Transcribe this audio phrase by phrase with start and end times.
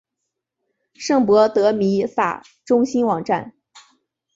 [0.95, 3.53] 圣博德弥撒中心网站